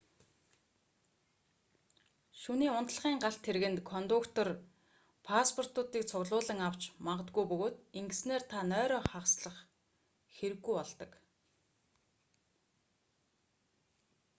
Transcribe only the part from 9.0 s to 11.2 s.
хагаслах хэрэггүй болдог